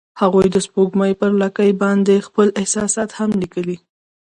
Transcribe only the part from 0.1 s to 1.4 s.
هغوی د سپوږمۍ پر